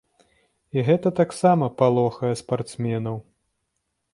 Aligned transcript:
І 0.77 0.83
гэта 0.87 1.11
таксама 1.19 1.69
палохае 1.81 2.33
спартсменаў. 2.41 3.21